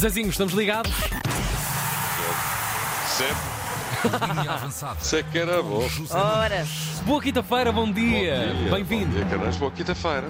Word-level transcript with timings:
Zezinho, 0.00 0.28
estamos 0.30 0.52
ligados? 0.54 0.92
Sempre. 3.16 3.58
Linha 4.40 4.52
avançada. 4.52 5.00
Sei 5.00 5.22
que 5.24 5.38
era 5.38 5.60
bom. 5.62 5.82
Ora, 6.10 6.64
Boa 7.04 7.20
quinta-feira, 7.20 7.72
bom 7.72 7.90
dia. 7.90 8.54
Bom 8.68 8.76
Bem-vindo. 8.76 9.16
dia, 9.16 9.24
Carnais. 9.24 9.56
Boa 9.56 9.72
quinta-feira. 9.72 10.28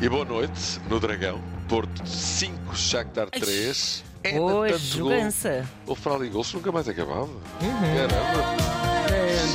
E 0.00 0.08
boa 0.08 0.24
noite 0.24 0.80
no 0.88 0.98
Dragão. 0.98 1.38
Porto 1.68 2.06
5, 2.06 2.74
Shakhtar 2.74 3.28
3. 3.30 4.04
É 4.24 4.38
hoje, 4.40 4.98
gol. 4.98 5.10
jogança. 5.10 5.68
O 5.86 5.94
Fraude 5.94 6.28
Gols 6.28 6.54
nunca 6.54 6.72
mais 6.72 6.88
acabava. 6.88 7.28
Caramba. 7.60 8.62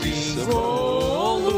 Sim, 0.03 0.45
golos. 0.45 1.57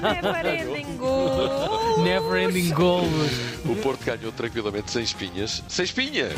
Never 0.00 0.46
ending 0.46 0.66
goal. 0.66 0.75
Never 2.06 2.36
ending 2.36 2.72
goal. 2.72 3.02
O 3.64 3.74
Porto 3.82 4.04
ganhou 4.04 4.30
tranquilamente 4.30 4.92
sem 4.92 5.02
espinhas. 5.02 5.60
Sem 5.66 5.84
espinhas! 5.84 6.32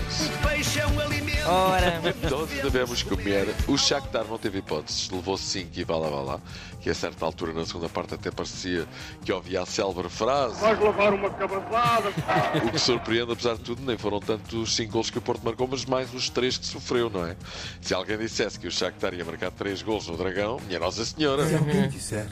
Ora, 1.47 2.01
Todos 2.27 2.49
devemos 2.63 3.03
comer. 3.03 3.55
O 3.67 3.77
Shakhtar 3.77 4.25
não 4.25 4.39
teve 4.39 4.61
hipóteses. 4.61 5.11
Levou 5.11 5.37
5 5.37 5.79
e 5.79 5.85
vá 5.85 5.99
lá, 5.99 6.09
vá 6.09 6.21
lá. 6.23 6.41
Que 6.81 6.89
a 6.89 6.95
certa 6.95 7.27
altura, 7.27 7.53
na 7.53 7.67
segunda 7.67 7.87
parte, 7.91 8.15
até 8.15 8.31
parecia 8.31 8.87
que 9.23 9.31
ouvia 9.31 9.61
a 9.61 9.67
célebre 9.67 10.09
frase. 10.09 10.59
Vais 10.59 10.81
levar 10.81 11.13
uma 11.13 11.29
cabeçada. 11.29 12.09
O 12.67 12.71
que 12.73 12.79
surpreende, 12.79 13.33
apesar 13.33 13.57
de 13.57 13.61
tudo, 13.61 13.83
nem 13.83 13.99
foram 13.99 14.21
tanto 14.21 14.63
os 14.63 14.75
5 14.75 14.91
gols 14.91 15.11
que 15.11 15.19
o 15.19 15.21
Porto 15.21 15.43
marcou, 15.45 15.69
mas 15.69 15.85
mais 15.85 16.15
os 16.15 16.31
3 16.31 16.57
que 16.57 16.65
sofreu, 16.67 17.11
não 17.11 17.27
é? 17.27 17.37
Se 17.83 17.93
alguém 17.93 18.17
dissesse 18.17 18.59
que 18.59 18.67
o 18.67 18.71
Shakhtar 18.71 19.13
ia 19.13 19.25
marcar 19.25 19.51
3 19.51 19.83
gols 19.83 20.07
no 20.07 20.17
Dragão, 20.17 20.59
minha 20.67 20.81
Nossa 20.81 21.05
Senhora. 21.05 21.47
Se 21.47 21.55
alguém 21.57 21.89
disser 21.89 22.27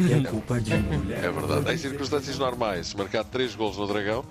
é 0.00 0.28
culpa 0.28 0.60
de 0.60 0.76
mulher. 0.76 1.24
É 1.24 1.30
verdade. 1.30 1.72
Em 1.72 1.78
circunstâncias 1.78 2.38
normais, 2.38 2.88
se 2.88 2.96
marcar 2.96 3.24
3 3.24 3.54
gols 3.54 3.76
no 3.76 3.86
Dragão, 3.86 4.24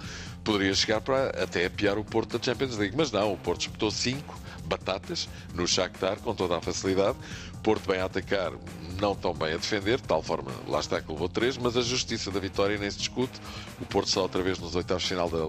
poderia 0.44 0.74
chegar 0.74 1.02
para 1.02 1.30
até 1.42 1.66
apiar 1.66 1.98
o 1.98 2.04
Porto 2.04 2.38
da 2.38 2.44
Champions 2.44 2.78
League. 2.78 2.96
Mas 2.98 3.12
não, 3.12 3.34
o 3.34 3.38
Porto 3.38 3.60
disputou 3.60 3.92
5 3.92 4.40
batatas 4.66 5.28
no 5.54 5.68
Shakhtar 5.68 6.20
com 6.20 6.34
toda 6.34 6.58
a 6.58 6.62
facilidade. 6.62 7.18
Porto 7.64 7.88
bem 7.88 8.00
a 8.00 8.06
atacar, 8.06 8.54
não 9.00 9.16
tão 9.16 9.34
bem 9.34 9.54
a 9.54 9.58
defender, 9.58 9.98
de 9.98 10.08
tal 10.08 10.24
forma, 10.24 10.52
lá 10.68 10.80
está 10.80 11.00
que 11.00 11.12
levou 11.12 11.30
3, 11.30 11.58
mas 11.58 11.78
a 11.78 11.82
justiça 11.82 12.32
da 12.32 12.40
vitória 12.40 12.78
nem 12.78 12.90
se 12.90 12.98
discute. 12.98 13.40
O 13.80 13.86
Porto 13.86 14.08
está 14.08 14.22
outra 14.22 14.42
vez 14.42 14.58
nos 14.58 14.76
oitavos 14.76 15.04
de 15.04 15.10
final 15.10 15.30
da, 15.30 15.46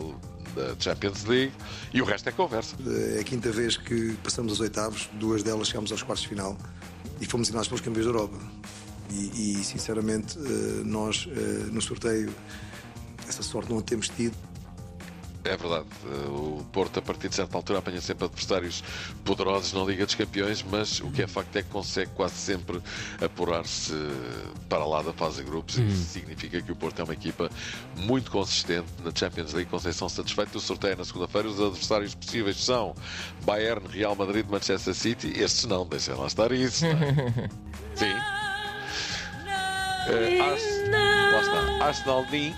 da 0.60 0.76
Champions 0.78 1.24
League 1.24 1.52
e 1.92 2.02
o 2.02 2.04
resto 2.04 2.28
é 2.28 2.32
conversa. 2.32 2.76
É 3.16 3.20
a 3.20 3.24
quinta 3.24 3.50
vez 3.50 3.76
que 3.76 4.14
passamos 4.22 4.52
aos 4.52 4.60
oitavos, 4.60 5.08
duas 5.14 5.42
delas 5.42 5.68
chegámos 5.68 5.90
aos 5.90 6.02
quartos 6.02 6.22
de 6.22 6.28
final 6.28 6.56
e 7.20 7.24
fomos 7.24 7.48
eliminados 7.48 7.68
pelos 7.68 7.80
campeões 7.80 8.06
da 8.06 8.12
Europa. 8.12 8.38
E, 9.12 9.60
e, 9.60 9.64
sinceramente, 9.64 10.38
eh, 10.38 10.82
nós 10.84 11.28
eh, 11.30 11.70
no 11.70 11.82
sorteio 11.82 12.32
essa 13.28 13.42
sorte 13.42 13.70
não 13.70 13.78
a 13.78 13.82
temos 13.82 14.08
tido. 14.08 14.34
É 15.44 15.56
verdade, 15.56 15.86
o 16.28 16.64
Porto, 16.72 17.00
a 17.00 17.02
partir 17.02 17.28
de 17.28 17.34
certa 17.34 17.56
altura, 17.56 17.80
apanha 17.80 18.00
sempre 18.00 18.26
adversários 18.26 18.84
poderosos 19.24 19.72
na 19.72 19.82
Liga 19.82 20.06
dos 20.06 20.14
Campeões, 20.14 20.62
mas 20.62 21.00
o 21.00 21.10
que 21.10 21.20
é 21.20 21.26
facto 21.26 21.56
é 21.56 21.64
que 21.64 21.68
consegue 21.68 22.12
quase 22.14 22.36
sempre 22.36 22.80
apurar-se 23.20 23.92
para 24.68 24.84
lá 24.84 25.02
da 25.02 25.12
fase 25.12 25.38
de 25.38 25.50
grupos. 25.50 25.78
e 25.78 25.86
Isso 25.88 26.12
significa 26.12 26.62
que 26.62 26.70
o 26.70 26.76
Porto 26.76 27.00
é 27.00 27.04
uma 27.04 27.12
equipa 27.12 27.50
muito 27.96 28.30
consistente 28.30 28.86
na 29.04 29.10
Champions 29.12 29.52
League. 29.52 29.68
Conceição 29.68 30.08
satisfeito. 30.08 30.56
O 30.58 30.60
sorteio 30.60 30.92
é 30.92 30.96
na 30.96 31.04
segunda-feira. 31.04 31.48
Os 31.48 31.60
adversários 31.60 32.14
possíveis 32.14 32.62
são 32.62 32.94
Bayern, 33.44 33.84
Real 33.88 34.14
Madrid, 34.14 34.46
Manchester 34.48 34.94
City. 34.94 35.32
Estes 35.36 35.64
não, 35.64 35.84
deixem 35.84 36.14
lá 36.14 36.28
estar 36.28 36.52
isso. 36.52 36.84
não 36.84 36.92
é? 36.92 37.50
Sim. 37.96 38.41
Eh, 40.08 40.40
Ars- 40.40 40.90
lá 41.32 41.40
está. 41.40 41.84
Arsenal, 41.86 42.26
Nin. 42.30 42.54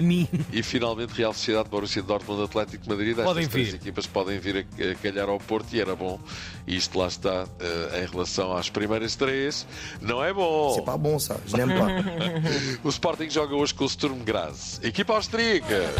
Ni. 0.00 0.28
E 0.52 0.60
finalmente 0.60 1.12
Real 1.12 1.32
Sociedade, 1.32 1.68
Borussia 1.68 2.02
Dortmund, 2.02 2.42
Atlético 2.42 2.82
de 2.82 2.88
Madrid. 2.88 3.10
Estas 3.10 3.24
Podem 3.26 3.46
três 3.46 3.68
vir. 3.68 3.74
equipas 3.76 4.06
podem 4.08 4.38
vir 4.40 4.56
a, 4.80 4.94
calhar 5.00 5.28
ao 5.28 5.38
Porto 5.38 5.72
e 5.72 5.80
era 5.80 5.94
bom. 5.94 6.18
E 6.66 6.74
isto 6.76 6.98
lá 6.98 7.06
está 7.06 7.46
eh, 7.60 8.02
em 8.02 8.10
relação 8.10 8.52
às 8.56 8.68
primeiras 8.68 9.14
três. 9.14 9.64
Não 10.00 10.22
é 10.24 10.32
bom. 10.32 10.74
C'est 10.74 10.84
pas 10.84 10.98
bon 10.98 11.16
ça, 11.20 11.36
je 11.46 11.56
n'aime 11.56 11.74
pas. 11.78 11.92
O 12.84 12.88
Sporting 12.88 13.30
joga 13.30 13.54
hoje 13.54 13.72
com 13.72 13.84
o 13.84 13.88
Sturm 13.88 14.18
Graz. 14.24 14.80
Equipa 14.82 15.14
austríaca. 15.14 15.92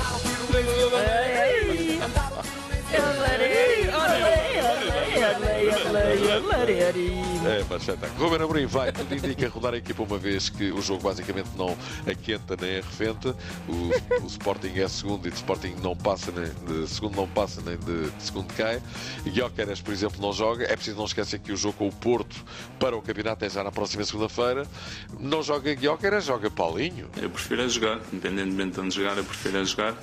É, 7.45 7.65
mas 7.69 7.83
já 7.85 7.95
está. 7.95 8.07
Ruben 8.19 8.41
Amorim 8.41 8.67
vai, 8.67 8.93
tudo 8.93 9.15
indica 9.15 9.49
rodar 9.49 9.75
a 9.75 9.77
equipa 9.77 10.03
uma 10.03 10.19
vez 10.19 10.49
que 10.49 10.71
o 10.71 10.81
jogo 10.81 11.03
basicamente 11.03 11.51
não 11.57 11.77
aquenta 12.07 12.57
nem 12.61 12.79
arrefenta. 12.79 13.37
O, 13.69 14.23
o 14.23 14.27
Sporting 14.27 14.73
é 14.79 14.89
segundo 14.89 15.27
e 15.27 15.31
de 15.31 15.37
Sporting 15.37 15.75
não 15.83 15.97
passa 15.97 16.31
nem 16.31 16.51
de 16.67 16.89
segundo 16.89 17.17
não 17.17 17.29
passa 17.29 17.61
nem 17.63 17.77
de, 17.77 18.11
de 18.11 18.23
segundo 18.23 18.53
cai. 18.55 18.81
Guioqueres, 19.25 19.81
por 19.81 19.93
exemplo, 19.93 20.21
não 20.21 20.33
joga. 20.33 20.65
É 20.65 20.77
preciso 20.77 20.97
não 20.97 21.05
esquecer 21.05 21.41
que 21.41 21.53
o 21.53 21.57
jogo 21.57 21.79
com 21.79 21.89
o 21.89 21.93
Porto 21.93 22.45
para 22.79 22.97
o 22.97 23.03
campeonato 23.03 23.45
é 23.45 23.51
já 23.51 23.65
na 23.65 23.73
próxima 23.73 24.05
segunda-feira. 24.05 24.67
Não 25.19 25.43
joga 25.43 25.75
Guioqueres, 25.75 26.25
joga 26.25 26.51
Paulinho. 26.51 27.09
Eu 27.21 27.31
prefiro 27.31 27.63
é 27.63 27.69
jogar, 27.69 28.01
independentemente 28.13 28.73
de 28.73 28.81
onde 28.81 28.95
jogar, 28.95 29.17
eu 29.17 29.25
prefiro 29.25 29.59
é 29.59 29.65
jogar. 29.65 29.97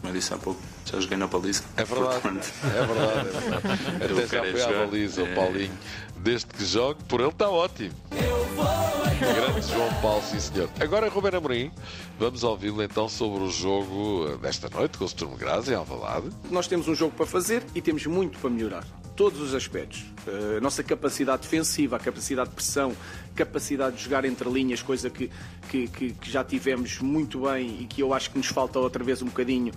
Como 0.00 0.12
eu 0.12 0.12
disse 0.12 0.34
há 0.34 0.38
pouco, 0.38 0.60
já 0.84 1.00
joguei 1.00 1.16
na 1.16 1.26
baliza. 1.26 1.62
É 1.76 1.84
verdade. 1.84 2.20
Portanto, 2.20 2.52
É 2.64 2.86
verdade. 2.86 3.28
É 3.28 3.32
verdade. 3.32 3.66
Até 4.04 4.26
já 4.26 4.52
foi 4.52 4.62
à 4.62 4.86
baliza, 4.86 5.22
o 5.22 5.26
É. 5.26 5.34
Paulinho. 5.34 5.78
Desde 6.18 6.46
que 6.46 6.64
jogue, 6.64 7.02
por 7.08 7.20
ele 7.20 7.30
está 7.30 7.48
ótimo. 7.50 7.92
Grande 8.10 9.66
João 9.72 9.92
Paulo, 10.00 10.22
sim 10.28 10.38
senhor. 10.40 10.68
Agora, 10.80 11.08
Ruben 11.08 11.34
Amorim, 11.34 11.70
vamos 12.18 12.42
ouvi-lo 12.44 12.82
então 12.82 13.08
sobre 13.08 13.42
o 13.42 13.50
jogo 13.50 14.36
desta 14.40 14.68
noite 14.68 14.98
com 14.98 15.04
o 15.04 15.08
Sturm 15.08 15.34
Graz 15.36 15.68
em 15.68 15.74
Alvalade. 15.74 16.28
Nós 16.50 16.66
temos 16.66 16.86
um 16.88 16.94
jogo 16.94 17.12
para 17.16 17.26
fazer 17.26 17.62
e 17.74 17.80
temos 17.80 18.04
muito 18.06 18.38
para 18.38 18.50
melhorar. 18.50 18.84
Todos 19.14 19.40
os 19.40 19.54
aspectos. 19.54 20.04
Eh, 20.26 20.56
A 20.56 20.60
nossa 20.60 20.82
capacidade 20.82 21.42
defensiva, 21.42 21.96
a 21.96 21.98
capacidade 21.98 22.48
de 22.48 22.54
pressão, 22.56 22.94
capacidade 23.34 23.96
de 23.96 24.02
jogar 24.04 24.24
entre 24.24 24.48
linhas, 24.48 24.80
coisa 24.82 25.10
que, 25.10 25.30
que- 25.70 25.86
que 25.88 26.30
já 26.30 26.42
tivemos 26.42 26.98
muito 27.00 27.40
bem 27.42 27.78
e 27.82 27.84
que 27.86 28.02
eu 28.02 28.14
acho 28.14 28.30
que 28.30 28.38
nos 28.38 28.46
falta 28.46 28.78
outra 28.78 29.04
vez 29.04 29.20
um 29.22 29.26
bocadinho. 29.26 29.72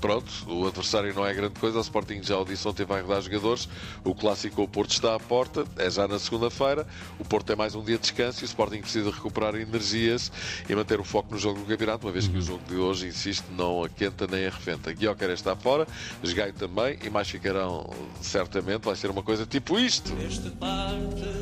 Pronto, 0.00 0.30
o 0.46 0.66
adversário 0.66 1.12
não 1.12 1.26
é 1.26 1.34
grande 1.34 1.58
coisa, 1.58 1.78
o 1.78 1.80
Sporting 1.80 2.22
já 2.22 2.38
o 2.38 2.44
disse 2.44 2.66
ontem 2.68 2.84
vai 2.84 3.02
rodar 3.02 3.20
jogadores, 3.20 3.68
o 4.04 4.14
clássico 4.14 4.62
o 4.62 4.68
Porto 4.68 4.92
está 4.92 5.14
à 5.14 5.18
porta, 5.18 5.64
é 5.76 5.90
já 5.90 6.06
na 6.06 6.18
segunda-feira, 6.18 6.86
o 7.18 7.24
Porto 7.24 7.46
tem 7.46 7.56
mais 7.56 7.74
um 7.74 7.82
dia 7.82 7.96
de 7.96 8.02
descanso 8.02 8.42
e 8.42 8.44
o 8.44 8.46
Sporting 8.46 8.80
precisa 8.80 9.10
recuperar 9.10 9.56
energias 9.56 10.30
e 10.68 10.74
manter 10.74 11.00
o 11.00 11.04
foco 11.04 11.32
no 11.32 11.38
jogo 11.38 11.60
do 11.60 11.66
campeonato, 11.66 12.06
uma 12.06 12.12
vez 12.12 12.28
que 12.28 12.36
o 12.38 12.42
jogo 12.42 12.62
de 12.68 12.76
hoje, 12.76 13.08
insisto, 13.08 13.44
não 13.52 13.82
aquenta 13.82 14.26
nem 14.26 14.46
arrefenta. 14.46 14.92
Guioquer 14.92 15.30
está 15.30 15.56
fora, 15.56 15.86
Esgaio 16.22 16.52
também 16.52 16.98
e 17.04 17.10
mais 17.10 17.28
ficarão 17.28 17.90
certamente, 18.22 18.84
vai 18.84 18.94
ser 18.94 19.10
uma 19.10 19.22
coisa 19.22 19.44
tipo 19.46 19.78
isto. 19.78 20.12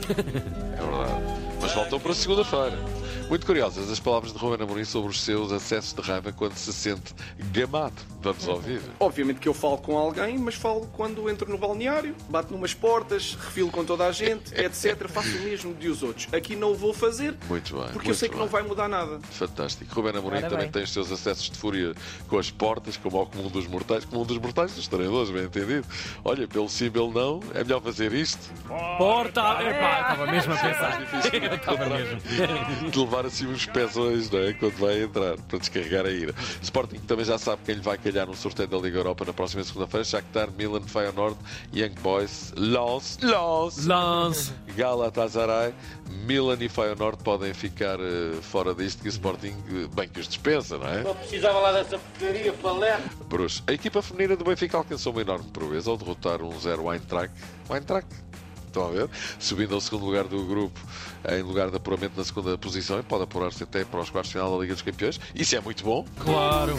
É 0.76 0.82
verdade. 0.82 1.22
Mas 1.60 1.72
voltam 1.72 1.98
para 1.98 2.14
segunda-feira. 2.14 2.78
Muito 3.28 3.44
curiosas 3.44 3.90
as 3.90 3.98
palavras 3.98 4.32
de 4.32 4.38
Ruben 4.38 4.62
Amorim 4.64 4.84
sobre 4.84 5.10
os 5.10 5.20
seus 5.20 5.50
acessos 5.50 5.92
de 5.92 6.00
raiva 6.00 6.30
quando 6.32 6.54
se 6.56 6.72
sente 6.72 7.12
gamado. 7.52 7.94
Vamos 8.22 8.46
ouvir. 8.46 8.80
Obviamente 9.00 9.40
que 9.40 9.48
eu 9.48 9.54
falo 9.54 9.78
com 9.78 9.98
alguém, 9.98 10.38
mas 10.38 10.54
falo 10.54 10.88
quando 10.92 11.28
entro 11.28 11.48
no 11.50 11.58
balneário, 11.58 12.14
bato 12.28 12.52
numas 12.52 12.72
portas, 12.72 13.34
refilo 13.40 13.70
com 13.70 13.84
toda 13.84 14.06
a 14.06 14.12
gente, 14.12 14.54
etc. 14.54 15.08
Faço 15.08 15.28
o 15.38 15.40
mesmo 15.42 15.74
de 15.74 15.88
os 15.88 16.02
outros. 16.04 16.28
Aqui 16.32 16.54
não 16.54 16.70
o 16.70 16.74
vou 16.76 16.92
fazer 16.94 17.34
Muito 17.48 17.74
bem. 17.74 17.82
porque 17.86 17.98
eu 17.98 18.02
muito 18.04 18.14
sei 18.16 18.28
que 18.28 18.34
bem. 18.36 18.44
não 18.44 18.48
vai 18.50 18.62
mudar 18.62 18.88
nada. 18.88 19.18
Fantástico. 19.30 19.92
Ruben 19.94 20.16
Amorim 20.16 20.36
Ora 20.38 20.48
também 20.48 20.64
bem. 20.66 20.70
tem 20.72 20.82
os 20.84 20.92
seus 20.92 21.10
acessos 21.10 21.50
de 21.50 21.58
fúria 21.58 21.94
com 22.28 22.38
as 22.38 22.50
portas, 22.50 22.96
como 22.96 23.18
ao 23.18 23.26
comum 23.26 23.48
dos 23.48 23.66
mortais, 23.66 24.04
comum 24.04 24.24
dos 24.24 24.38
mortais 24.38 24.72
dos 24.74 24.86
treinadores, 24.86 25.30
bem 25.30 25.44
entendido. 25.44 25.86
Olha, 26.24 26.46
pelo 26.46 26.68
sim, 26.68 26.90
pelo 26.90 27.12
não, 27.12 27.40
é 27.54 27.62
melhor 27.64 27.80
fazer 27.82 28.12
isto 28.12 28.38
Porta! 28.98 29.40
Epá, 29.62 30.00
estava 30.00 30.26
mesmo 30.30 30.52
a 30.52 30.56
pensar. 30.56 31.00
difícil. 31.00 31.30
Eu 31.46 31.54
Estava 31.56 31.86
mesmo. 31.88 32.90
de 32.90 32.98
levar 32.98 33.15
assim 33.24 33.46
uns 33.46 33.66
pezões, 33.66 34.30
não 34.30 34.40
é? 34.40 34.52
Quando 34.52 34.76
vai 34.76 35.02
entrar, 35.02 35.36
para 35.36 35.58
descarregar 35.58 36.04
a 36.04 36.10
ira. 36.10 36.34
Sporting 36.62 36.98
também 36.98 37.24
já 37.24 37.38
sabe 37.38 37.62
quem 37.64 37.76
lhe 37.76 37.80
vai 37.80 37.96
calhar 37.96 38.26
no 38.26 38.34
sorteio 38.34 38.68
da 38.68 38.76
Liga 38.76 38.98
Europa 38.98 39.24
na 39.24 39.32
próxima 39.32 39.62
segunda-feira. 39.64 40.04
Shakhtar, 40.04 40.50
Milan, 40.52 40.82
Feyenoord, 40.82 41.36
Young 41.72 41.94
Boys, 42.02 42.52
Lens, 42.56 43.18
Lens, 43.22 43.86
Lance. 43.86 44.52
Galatasaray, 44.76 45.72
Milan 46.26 46.58
e 46.60 46.68
Feyenoord 46.68 47.22
podem 47.22 47.54
ficar 47.54 47.98
eh, 48.00 48.34
fora 48.42 48.74
disto 48.74 49.02
que 49.02 49.08
o 49.08 49.10
Sporting, 49.10 49.54
eh, 49.68 49.88
bem 49.94 50.08
que 50.08 50.20
os 50.20 50.28
dispensa, 50.28 50.76
não 50.76 50.88
é? 50.88 51.02
Não 51.02 51.14
precisava 51.14 51.58
lá 51.60 51.72
dessa 51.72 51.98
porcaria, 51.98 52.52
falé. 52.54 53.00
Bruxo. 53.28 53.62
A 53.66 53.72
equipa 53.72 54.02
feminina 54.02 54.36
do 54.36 54.44
Benfica 54.44 54.76
alcançou 54.76 55.12
uma 55.12 55.22
enorme 55.22 55.48
proeza 55.52 55.90
ao 55.90 55.96
derrotar 55.96 56.42
um 56.42 56.58
0 56.58 56.92
Eintracht. 56.92 57.32
Eintracht 57.70 58.08
estão 58.76 58.88
a 58.88 58.90
ver? 58.90 59.08
Subindo 59.38 59.74
ao 59.74 59.80
segundo 59.80 60.04
lugar 60.04 60.24
do 60.24 60.44
grupo, 60.44 60.78
em 61.30 61.42
lugar 61.42 61.70
de 61.70 61.76
apuramento 61.76 62.16
na 62.16 62.24
segunda 62.24 62.56
posição, 62.58 62.98
e 62.98 63.02
pode 63.02 63.24
apurar-se 63.24 63.62
até 63.62 63.84
para 63.84 64.00
os 64.00 64.10
quartos 64.10 64.30
de 64.30 64.38
final 64.38 64.52
da 64.52 64.62
Liga 64.62 64.74
dos 64.74 64.82
Campeões. 64.82 65.18
Isso 65.34 65.56
é 65.56 65.60
muito 65.60 65.82
bom. 65.82 66.04
Claro. 66.18 66.74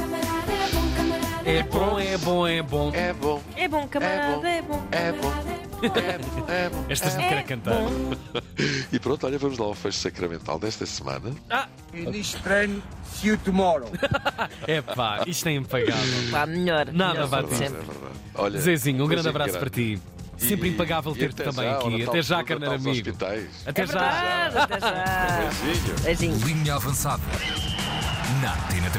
É 1.46 1.64
bom, 1.64 2.00
é 2.00 2.18
bom, 2.18 2.48
é 2.48 2.62
bom. 2.62 2.92
É 2.94 3.14
bom. 3.14 3.42
É 3.56 3.68
bom, 3.68 3.88
camarada, 3.88 4.50
é 4.50 4.62
bom. 4.62 4.88
É 4.92 5.12
bom. 5.14 5.32
É 5.82 6.18
bom, 6.18 6.46
é 6.50 6.70
bom. 6.70 6.86
É 6.90 6.92
Esta 6.92 7.10
gente 7.10 7.28
quer 7.28 7.44
cantar. 7.44 7.76
E 8.92 9.00
pronto, 9.00 9.26
olha, 9.28 9.38
vamos 9.38 9.58
lá 9.60 9.66
ao 9.66 9.76
fecho 9.76 10.00
sacramental 10.00 10.58
desta 10.58 10.86
semana. 10.86 11.32
Ah! 11.50 11.68
Estranho 11.94 12.82
See 13.18 13.30
you 13.30 13.38
tomorrow. 13.38 13.90
é 14.68 14.82
pá, 14.82 15.24
isto 15.26 15.48
é 15.50 15.54
impagável. 15.54 16.32
Pá, 16.32 16.46
melhor. 16.46 16.92
Nada 16.92 17.26
vai 17.26 17.40
acontecer. 17.42 17.66
É 17.66 17.68
é 17.68 17.84
olha, 18.36 18.60
Zezinho, 18.60 19.06
um 19.06 19.08
grande 19.08 19.30
abraço 19.30 19.58
para 19.58 19.70
ti. 19.70 20.00
Sempre 20.38 20.70
impagável 20.70 21.14
ter-te 21.16 21.44
também 21.44 21.70
aqui. 21.70 22.04
Até 22.04 22.22
já, 22.22 22.44
carneiro 22.44 22.76
amigo. 22.76 23.10
É 23.66 23.70
até 23.70 23.88
já. 23.88 24.48
Até 24.64 24.80
já. 24.80 26.44
Linha 26.46 26.76
avançada. 26.76 27.24
Na 28.42 28.56